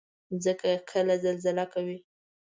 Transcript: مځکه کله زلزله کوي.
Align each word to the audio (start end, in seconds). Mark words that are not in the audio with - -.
مځکه 0.33 0.71
کله 0.91 1.13
زلزله 1.23 1.65
کوي. 1.73 1.97